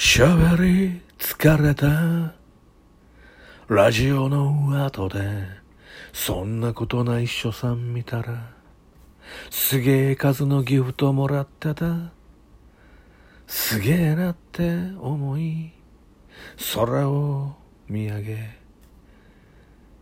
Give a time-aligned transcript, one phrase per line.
[0.00, 2.32] 喋り疲れた。
[3.66, 5.18] ラジオの後で
[6.12, 8.52] そんなことないっしょさん見たら
[9.50, 12.12] すげえ数のギフトもらってた。
[13.48, 14.70] すげえなって
[15.00, 15.72] 思い
[16.76, 17.56] 空を
[17.88, 18.50] 見上げ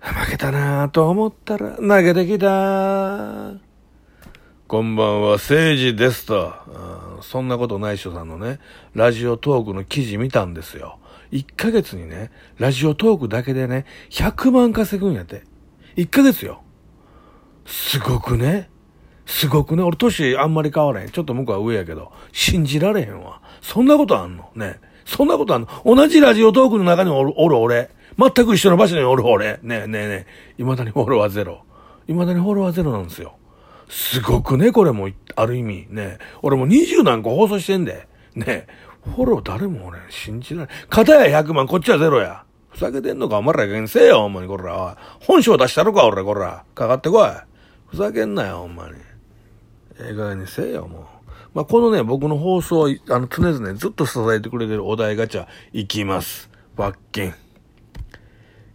[0.00, 3.65] 負けたなと思ったら投げてきた。
[4.68, 6.52] こんばんは、誠治ですと。
[6.66, 8.58] うんそんなことない人さんのね、
[8.94, 10.98] ラジオトークの記事見たんですよ。
[11.30, 15.44] 1ヶ月にね、ラジオトークだけでね、100万稼ぐんやって。
[15.94, 16.62] 1ヶ月よ。
[17.64, 18.68] すごくね。
[19.24, 19.84] すごくね。
[19.84, 21.10] 俺年あんまり変わらへん。
[21.10, 23.40] ちょっと向こうは上やけど、信じられへんわ。
[23.60, 24.50] そんなことあんの？
[24.56, 24.80] ね。
[25.04, 25.68] そんなことあんの？
[25.84, 27.90] 同じラジオトークの中におるおる俺。
[28.18, 29.60] 全く一緒の場所におる俺。
[29.62, 30.26] ねえねえねえ。
[30.56, 31.62] 未だにフォロワーゼロ。
[32.08, 33.35] 未だにフォロワーゼロなんですよ。
[33.88, 35.86] すごくね、これも、ある意味。
[35.90, 36.18] ね。
[36.42, 38.08] 俺も20何個放送してんで。
[38.34, 38.66] ね。
[39.04, 40.76] フォロー誰も俺、信じられない。
[40.88, 42.42] 片や100万、こっちはゼロや。
[42.70, 44.96] ふざけてんのか、お前らがんせえよ、ほんまに、こら。
[45.20, 46.64] 本性出したろか、俺、こら。
[46.74, 47.30] かかってこい。
[47.86, 48.94] ふざけんなよ、ほんまに。
[49.98, 51.02] ええ加減にせえよ、もう。
[51.54, 56.50] まあ、このね、僕の放送、あの、常々ずっと支えてくれてるお題ガチャ、いきます。
[56.76, 57.32] 罰金。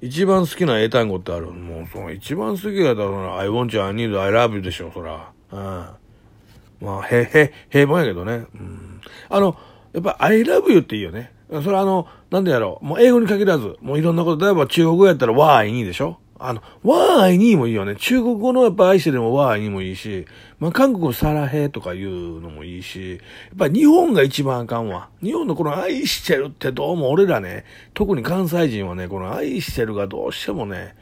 [0.01, 5.31] 一番好きな英単語ってあるもう、その一番好きだったら、I want you, I need you, I love you でしょ、そら。
[5.51, 5.59] うん。
[5.59, 8.45] まあ、へ、へ、平凡やけどね。
[8.55, 9.01] うん。
[9.29, 9.55] あの、
[9.93, 11.31] やっぱ I love you っていいよね。
[11.63, 12.85] それあの、なんでやろう。
[12.85, 17.95] もう英語に限らず、もういろんなこと、例えば中国語やったら why にでしょあの、わーいにもいいよね。
[17.95, 20.25] 中国語のやっぱ愛してるもわーいにもいいし、
[20.59, 23.19] まあ、韓国のサラヘとかいうのもいいし、やっ
[23.57, 25.09] ぱ日本が一番あかんわ。
[25.21, 30.95] 日本のこの愛してるってどうも俺らね、特に関西人はね、この愛してるがどうしてもね、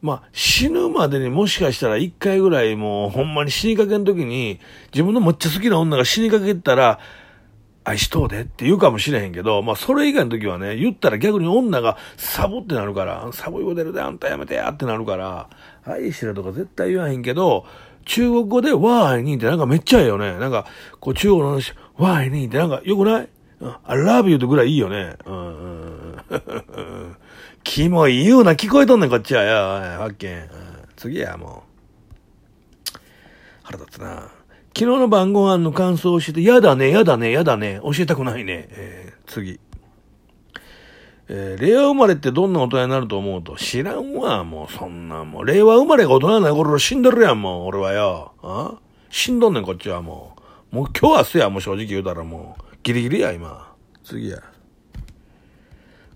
[0.00, 4.58] まあ、死ぬまでにもしかしたら一回ぐらいもうほんまに死にかけの時に、
[4.92, 6.98] 自分のめっちゃ好きな女が死にかけたら、
[7.84, 15.48] 愛しとうでって言うかもしれへんけど、まあそれ以外の時はね、言ったら逆に女がサボってなるから、サボいこと出るであんたやめてやってなるから、
[15.84, 17.66] 愛してるとか絶対言わへんけど、
[18.04, 20.38] 中国語でわーいにってなんかめっちゃええよね。
[20.38, 20.66] なんか、
[21.00, 23.28] こう中国の話、わーいにってなんかよくない
[23.84, 25.16] ?I love you ってぐらいいいよね。
[25.24, 26.22] うんうん。
[27.64, 29.98] キモい言うな聞こえとんねんこっちはよ。
[29.98, 30.48] 発見。
[30.96, 32.98] 次や、もう。
[33.62, 34.28] 腹立つな。
[34.74, 38.68] 昨日の晩ご飯の感想を教えて、やだね、やだね、やだね、教えたくないね。
[38.70, 39.60] えー、次。
[41.28, 48.32] えー、令和生まれってどんな大人になると思うと、知らんわ、もうそんな、もう、令和生まれが大人なる頃死んでるやん、もう、俺はよ。
[48.42, 48.74] あ？
[49.10, 50.36] 死んどんねん、こっちはも
[50.72, 50.76] う。
[50.76, 53.72] もう今日明日や、もう正直言うたらもう、ギリギリや、今。
[54.04, 54.38] 次や。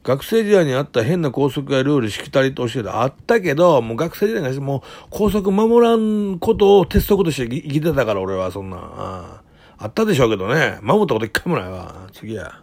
[0.07, 3.03] 学生時代にあった変な校則やルールしきたりと教えた。
[3.03, 8.79] あったけど、もう学生時代にもう校則守らんことを鉄則として生きてたから俺はそんな。
[8.81, 9.43] あ
[9.79, 10.79] あったでしょうけどね。
[10.81, 12.07] 守ったこと一回もないわ。
[12.13, 12.61] 次や。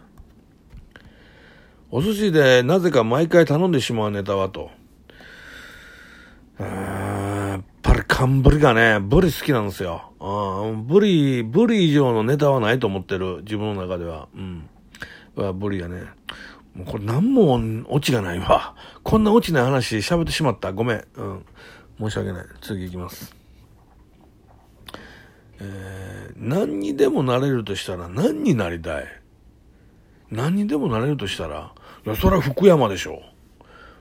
[1.90, 4.70] お寿司でなぜか毎回頼んでしまうネタはと。
[6.58, 10.12] やっぱり寒ブリがね、ブリ好きなんですよ。
[10.86, 13.42] ブリ、ブリ以上のネタはないと思ってる。
[13.42, 14.28] 自分の中では。
[14.34, 14.66] うん。
[15.58, 16.04] ブリがね。
[16.74, 18.74] もうこれ何もオチがないわ。
[19.02, 20.72] こんなオチない話喋ってしまった。
[20.72, 21.04] ごめん。
[21.14, 21.44] うん。
[21.98, 22.46] 申し訳ない。
[22.60, 23.34] 次行きます。
[25.60, 29.04] えー、何にでもなれるとしたら何になりたい？
[30.32, 31.72] 何にでもなれるとしたら、
[32.04, 33.22] いや、それは福山でしょ。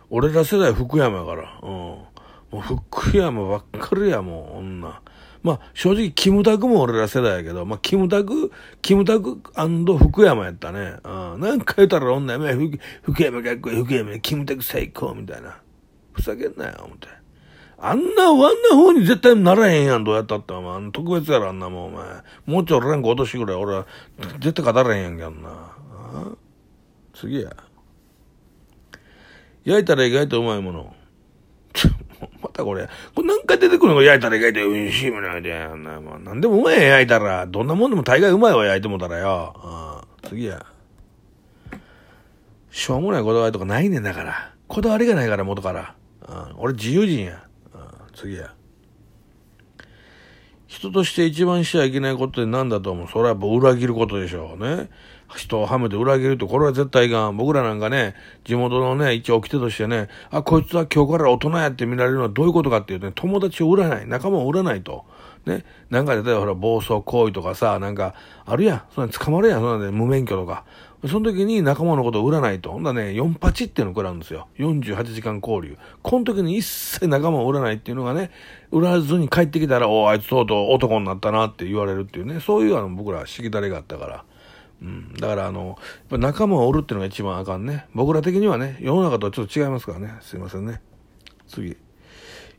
[0.09, 1.59] 俺ら世代福山やから。
[1.62, 1.69] うん。
[1.69, 2.07] も
[2.53, 5.00] う福山ばっかりや、もう、女。
[5.43, 9.37] まあ、正直、キムタクも俺ら世代やけど、まあ、キムタク、キムタク
[9.97, 10.95] 福山やったね。
[11.03, 11.39] うん。
[11.41, 12.53] なんか言ったら女やめ、
[13.03, 15.59] 福山かっこいい、福山、キムタク最高、みたいな。
[16.13, 17.07] ふざけんなよ、思って。
[17.77, 20.53] あんな、あんな風に絶対ならへんやん、どうやったって。
[20.53, 22.05] お前、特別やろ、あんなもん、お前。
[22.45, 23.85] もうちょい俺らんか落としぐらい、俺は、
[24.39, 25.49] 絶対語らへんやんけ、あんな。
[25.49, 26.31] あ
[27.13, 27.51] 次や。
[29.65, 30.95] 焼いたら意外とうまいもの。
[32.41, 35.51] またこれ、これ何回出てくるの焼いたら焼いて美味しいもんやで。
[35.78, 37.45] な、まあ、何でもうまいや焼いたら。
[37.47, 39.53] どんなもんでも大概うまいわ焼いてもたらよ。
[39.57, 40.66] あ次や。
[42.69, 44.53] しょうもないこだわりとかないねんだから。
[44.68, 45.95] こだわりがないから元から。
[46.25, 47.44] あ俺自由人や。
[47.74, 48.53] あ次や。
[50.68, 53.07] 人として一番しちゃいけないことって何だと思う？
[53.07, 54.89] それはやっぱ裏切ることでしょうね。
[55.38, 57.38] 人をはめて裏切ると、これは絶対いかん。
[57.38, 65.06] 僕らなんかね、地元のね、一応掟としてね、あ、こいつは今日から大人やって見られるのはどういうことかっていうとね、友達を売らない、仲間を売らないと。
[65.45, 68.15] ね、なんか例えばほら、暴走行為とかさ、なんか、
[68.45, 68.81] あるやん。
[68.95, 70.63] そんな捕まるやん、そんなで、無免許とか。
[71.07, 72.71] その時に仲間のことを売らないと。
[72.71, 74.47] ほんだね、4パチっていうのを食らうんですよ。
[74.57, 75.77] 48時間交流。
[76.01, 78.31] この時に一切仲間を売らないっていうのがね、
[78.71, 84.24] 売らずに帰ってきたら、おあいつとうとう男になったなって言われるっていうね、そういうあの僕らしきたりがあったから。
[84.83, 85.13] うん。
[85.13, 85.77] だからあの、
[86.12, 87.88] 仲間がおるっていうのが一番あかんね。
[87.94, 90.13] 僕ら的にはね、世の中とはちょっと違いますからね。
[90.21, 90.81] すいませんね。
[91.47, 91.77] 次。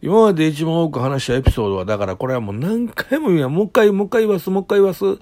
[0.05, 3.55] 今まで一番多く話したエピソードは、だからこれはもう何回も言うやん。
[3.55, 5.03] もう一回、もう一回言わす、もう一回言わす。
[5.05, 5.17] も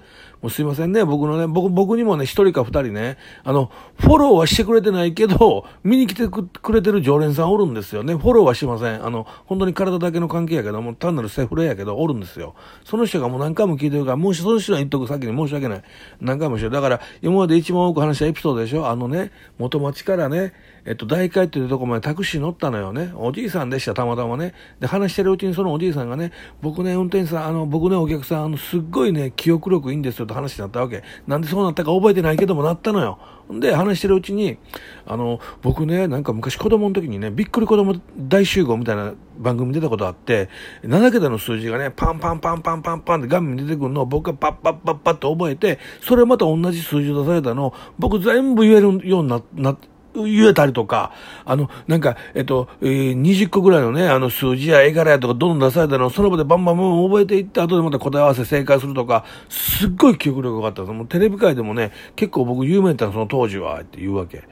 [0.47, 1.05] うすいませんね。
[1.05, 8.13] 僕のね、僕、僕にもね、一人か二人ね、あの、フォローはしてくれてないけど、見に来てくれてる常連さんおるんですよね。
[8.15, 9.05] フォローはしません。
[9.05, 12.53] あの、本当に体だけの関係やけど、もう単なるセフレやけど、おるんですよ。
[12.83, 15.83] その人がもう何回も聞いてるから、もうその人は言っとく先に申し訳ない。
[16.19, 16.71] 何回もしてる。
[16.71, 20.51] だから、今まで一番多く話したエピソードでしょあのね、元町からね、
[20.85, 23.11] えっと、大会っていうとこまでタクシー乗ったのよね。
[23.15, 24.53] おじいさんでした、たまたまね。
[24.81, 26.31] で、話してるうちにそのおじいさんがね、
[26.61, 31.03] 僕ね、運転手さん、あの、僕ね、お客さん、あの、すっごいね、記憶力いいんですよって話になったわけ。
[31.25, 33.17] なんでそうなったか覚えてないけどもなったのよ。
[33.49, 34.57] で、話してるうちに、
[35.05, 40.49] あの、僕ね、なんか昔子供の時にね、びっくり子供大集合みたいな番組出たことあって、
[40.83, 49.77] 7桁の数字がね、パンパンパンパンパンパンって画面に出てくるのを僕がパッパッパッパッと覚えて、それまた同じ数字を出されたのを僕全部言えるようにな、な、
[50.15, 51.11] 言えたりとか、
[51.45, 60.93] あの、なんか、えっと、えー、20個ぐらいのね、あの数字や絵柄やとかどんどん出されたのをその場でバンバンバン覚えていって、後でまた答え合わせ正解するとか、すっごい記憶力が良かったです。
[60.93, 64.43] もうテレビ界でもね、結構僕有名だったその当時は、って言うわけ。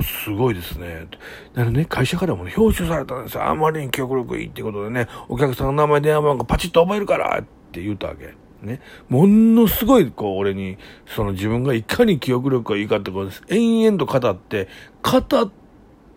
[0.00, 1.06] すごいですね。
[1.54, 3.44] だからね、会社からもね、表彰されたんですよ。
[3.46, 8.34] あまりに記憶力いいってことでね、お客さんの名前、電話番号パチッと覚えるからって言ったわけ。
[8.62, 13.42] ね、ものすごい、こう、俺に、その自分がいかに記憶力がいいかってことです。
[13.48, 14.68] 延々と語って、
[15.02, 15.50] 語っ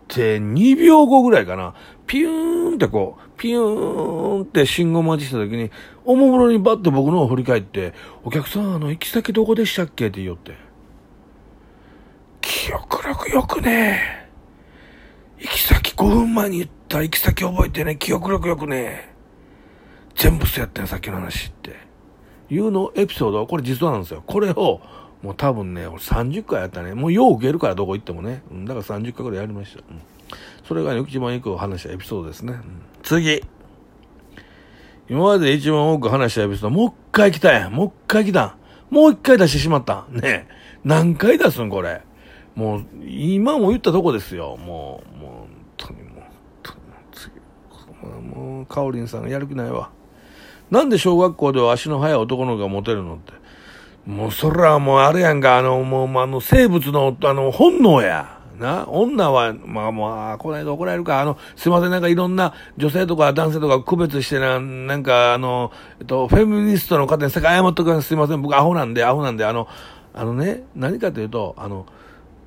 [0.08, 1.74] て2秒後ぐらいかな、
[2.06, 5.70] ピューンってこう、ピューンって信号待ちした時に、
[6.04, 7.92] おもむろにバッて僕のを振り返って、
[8.24, 10.06] お客さん、あの、行き先どこでしたっけ？
[10.06, 10.54] って言おって。
[12.40, 14.28] 記憶力よくね
[15.38, 17.02] 行き先5分前に言った。
[17.02, 19.12] 行き先覚えてね、記憶力よくね
[20.14, 21.76] 全部そうやったよ、さっきの話って。
[22.50, 24.22] いうのエピソード、これ実話なんですよ。
[24.26, 24.80] これを、
[25.22, 26.94] もう多分ね、俺30回やったね。
[26.94, 28.42] もうよう受けるからどこ行ってもね。
[28.50, 29.80] うん、だから30回ぐらいやりました。
[29.80, 30.00] うん、
[30.64, 32.52] それが、ね、一番よく話したエピソードですね。
[32.52, 33.42] うん、次。
[35.08, 37.72] 今まで一番多く話したエピソード、もう一回来たやん。
[37.72, 38.54] もう一回来たん。
[38.90, 40.06] もう一回出してしまった。
[40.10, 40.48] ね
[40.84, 42.02] 何回出すんこれ。
[42.54, 44.56] もう、今も言ったとこですよ。
[44.56, 46.28] もう、もう、本当にもう、本
[46.62, 46.78] 当に
[47.12, 48.34] 次。
[48.34, 49.90] もう、かおりんさんがやる気ないわ。
[50.70, 53.32] なんで小学校では足の速い男の子がモテるのって。
[54.06, 58.36] もうそれはもうあれやんか、あの、もう、あの、生物の、あの、本能や。
[58.58, 69.68] な、女は、まあまあ、この間怒られるか、あの、すいません、なんかいろんな女性とか男性とか区別してな、なんかあの、えっと、フェミニストの方に世界謝っとくすいません、僕アホなんで、アホなんで、あの、
[70.14, 71.86] あのね、何かというと、あの、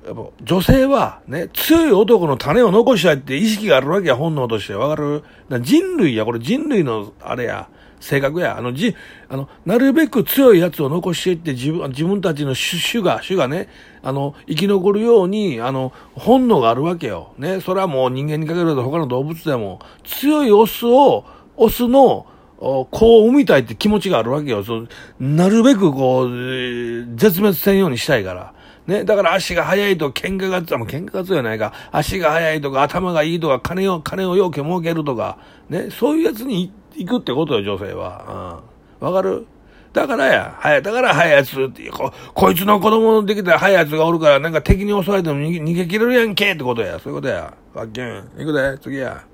[0.06, 4.74] やっぱ女性はね、強い男の種を残したいって意識があるわけや、本能として。
[4.74, 5.22] わかる？
[5.60, 7.68] 人類や、これ人類のあれや。
[8.00, 8.56] 性格や。
[8.56, 8.96] あの、じ、
[9.28, 13.68] あの、なるべく強いやつを残していって自分、自分たちの種が、種がね、
[14.02, 17.34] あの、生き残るように、あの、本能があるわけよ。
[17.36, 21.26] ね、それはもう人間にかけると他の動物でも、強いオスを、
[21.58, 22.26] オスの、
[22.58, 22.86] 子
[23.22, 24.64] を産みたいって気持ちがあるわけよ。
[24.64, 24.88] そう
[25.18, 26.30] なるべくこう、
[27.16, 28.54] 絶滅せんようにしたいから。
[28.86, 35.38] ね、だから足が速いと喧嘩が、もう喧嘩が強いないか、足が速いとか頭がいいとか、金を、金をようけ儲けるとか、
[35.68, 38.62] ね、そういうやつに行くってことよ、女性は。
[39.00, 39.06] うん。
[39.08, 39.46] わかる？
[39.92, 46.98] だからや、はや、だから早いやつってこ、こいつの子供できたら早いやつがおるから、なんか敵に襲われても逃げ逃げ切れるやんけってことや。
[47.00, 47.52] そういうことや。
[47.74, 48.06] わっけん。
[48.38, 49.24] 行くで、次や。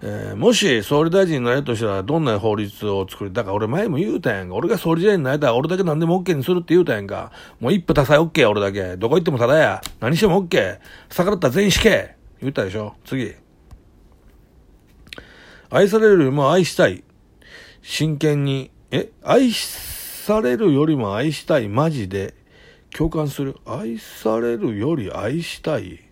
[0.00, 4.54] えー、もし総理大臣になれるとしたらどんな法律を作り、だから俺前も言うたやんか。
[4.54, 7.32] 俺が総理大臣になれたら俺だけ何でも OK にするって言うたやんか。
[7.58, 8.96] もう一夫多妻 OK や、俺だけ。
[8.96, 9.80] どこ行ってもただや。
[9.98, 10.78] 何しても OK。
[11.08, 12.14] 逆らったら全員死刑。
[12.40, 12.94] 言ったでしょ？
[13.04, 13.34] 次。
[15.70, 17.02] 愛されるよりも愛したい。
[17.82, 19.10] 真剣に、え？
[19.24, 21.68] 愛されるよりも愛したい。
[21.68, 22.34] マジで。
[22.96, 23.56] 共感する。
[23.66, 26.07] 愛されるより愛したい。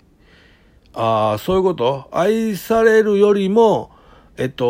[0.99, 2.09] ああ、そういうこと？
[2.11, 3.91] 愛されるよりも、
[4.39, 4.65] えっと、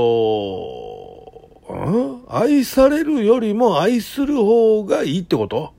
[1.70, 2.24] ん？
[2.28, 5.72] 愛されるよりも愛する方がいいってこと？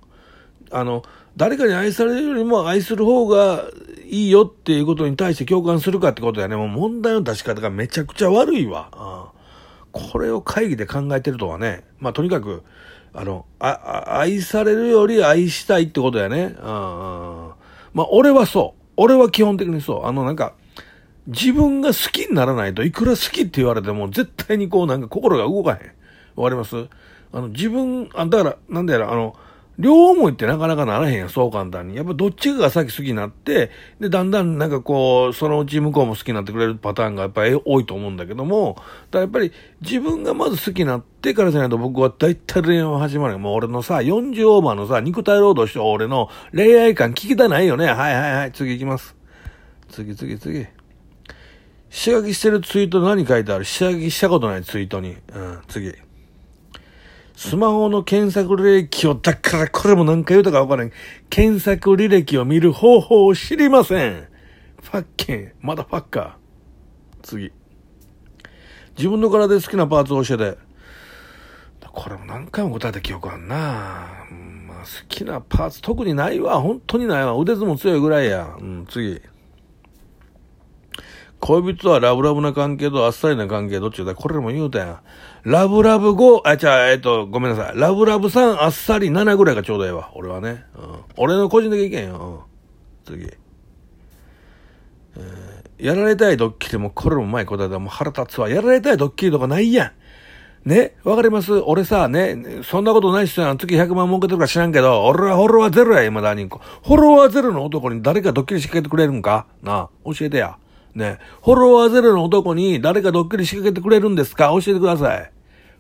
[0.72, 1.04] あの、
[1.36, 3.66] 誰かに愛されるよりも愛する方が
[4.06, 6.56] いいよっていうことに対して共感するかってことやね。
[6.56, 8.90] もう問題の出し方がめちゃくちゃ悪いわ。
[8.94, 9.32] あ
[9.92, 11.84] これを会議で考えてるとはね。
[12.00, 12.64] まあ、とにかく、
[13.14, 16.56] あの、あ、愛されるより愛したいってことやね。
[16.60, 17.56] あ
[17.94, 18.82] まあ、俺はそう。
[18.98, 20.06] 俺は基本的にそう。
[20.06, 20.54] あの、なんか、
[21.28, 25.78] 自分が好きにならないといくら好きって言われても絶対にこうなんか心が動かへん。
[26.36, 26.88] わかります？
[27.34, 29.36] あの、自分、あ、だから、なんだやら、あの、
[29.80, 31.96] 両思いってなかなかならへんやん、そう簡単に。
[31.96, 33.70] やっぱどっちかが先好きになって、
[34.00, 47.86] で、だんだんなんかこう、そのうち向こうも好きになってくれるパターンがやっぱり多いと思うんだけども、だからやっぱり自分がまず好きになってからじゃないと僕は大体恋愛は始まるもう俺のさ、40オーバーのさ、肉体労働して俺の恋愛感聞きたないよね。
[47.86, 49.16] はいはいはい、次行きます。
[49.90, 50.66] 次次次。
[51.90, 53.64] 仕書きしてるツイート何書いてある？
[53.64, 55.16] 仕書きしたことないツイートに。
[55.34, 55.94] うん、次。
[57.38, 60.92] スマホの検索履歴を、だからこれも何回言うたかわからん。
[61.30, 64.28] 検索履歴を見る方法を知りません。
[64.82, 66.32] ファッケン、まだファッカー。
[67.22, 67.52] 次。
[68.98, 70.58] 自分の体で好きなパーツを教えて。
[71.94, 73.56] これも何回も答えた記憶あんな。
[74.68, 76.60] まあ、好きなパーツ特にないわ。
[76.60, 77.38] 本当にないわ。
[77.38, 78.56] 腕相撲強いぐらいや。
[78.60, 79.22] うん、次。
[81.40, 85.00] 恋人はラブラブな関係とあっさりな関係どっちだこれも言うたやん。
[85.44, 87.80] ラブラブ5、あ、じゃあ、えっと、ごめんなさい。
[87.80, 90.12] ラブラブ3、あっさり7ぐらいがちょうどええわ。
[90.16, 90.66] 俺はね。
[90.76, 91.00] うん。
[91.16, 92.46] 俺の個人的意見よ。
[93.08, 93.20] うん。
[93.20, 93.26] 次。
[93.26, 98.50] えー、やられたいドッキリも、これも前答えたもう腹立つわ。
[98.50, 99.94] やられたいドッキリとかないや
[100.66, 100.70] ん。
[100.70, 100.96] ね？
[101.06, 101.54] わかります？
[101.54, 103.58] 俺さ、ね、そんなことない人やん。
[103.58, 106.46] 月100万儲けてるか知らんけど、俺はフォロワーゼロや、今だに。
[106.46, 109.46] フォロワーゼロの男に誰かドッキリ仕掛けてくれるんか？
[109.64, 110.58] なあ、教えてや。
[110.98, 114.48] ね、フォロワーゼロの男に誰かドッキリ仕掛けてくれるんですか？
[114.48, 115.32] 教えてください。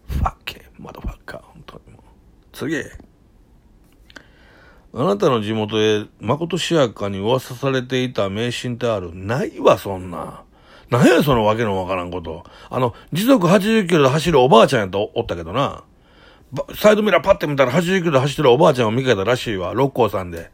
[0.07, 2.01] ファッケー、マドファッカー、本当にもう。
[2.53, 2.77] 次。
[4.93, 9.12] あなたの地元へ、まことしやかに噂されていた迷信ってある？
[9.15, 10.43] ないわ、そんな。
[10.91, 12.43] 何や、そのわけのわからんこと。
[12.69, 15.83] あの、時速80キロで走るおばあちゃんやとおったけどな。
[16.75, 20.51] サイドミラーパッて見たら80キロで走ってるおばあちゃんを見かけたらしいわ、六甲さんで。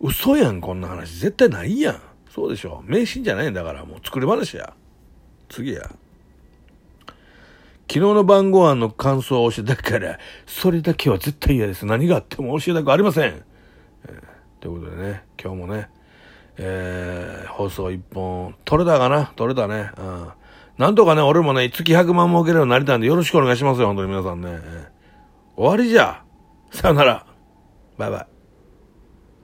[0.00, 1.18] 嘘やん、こんな話。
[1.20, 2.00] 絶対ないやん。
[2.34, 2.82] そうでしょ。
[2.86, 4.72] 迷信じゃないんだから、もう作り話や。
[5.50, 5.82] 次や。
[5.82, 5.98] 昨
[7.92, 11.84] 日の晩ご飯の感想を教えたから、それだけは絶対嫌です。
[11.84, 13.34] 何があっても教えたくありません。
[13.34, 14.22] えー、
[14.60, 15.90] ということでね、今日もね、
[16.56, 19.26] えー、放送一本、取れたかな？
[19.36, 19.90] 取れたね。
[19.98, 20.28] うん。
[20.78, 24.48] なんとかね、俺もね、月100万儲けるようになりたいんで、よろしくお願いしますよ、本当に皆さんね。
[24.52, 24.60] えー、
[25.60, 26.24] 終わりじゃ。
[26.70, 27.26] さよなら。
[27.98, 28.31] バイバイ。